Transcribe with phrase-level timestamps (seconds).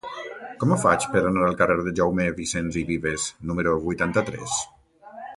[0.61, 4.57] Com ho faig per anar al carrer de Jaume Vicens i Vives número vuitanta-tres?